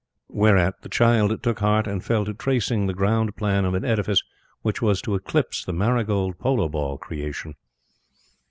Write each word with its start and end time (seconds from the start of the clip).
Whereat 0.29 0.81
the 0.81 0.89
child 0.89 1.43
took 1.43 1.59
heart 1.59 1.85
and 1.85 2.03
fell 2.03 2.25
to 2.25 2.33
tracing 2.33 2.87
the 2.87 2.93
ground 2.95 3.35
plan 3.35 3.65
of 3.65 3.75
an 3.75 3.85
edifice 3.85 4.23
which 4.63 4.81
was 4.81 4.99
to 5.03 5.13
eclipse 5.13 5.63
the 5.63 5.73
marigold 5.73 6.39
polo 6.39 6.67
ball 6.69 6.97
creation. 6.97 7.53